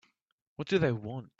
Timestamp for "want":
0.91-1.27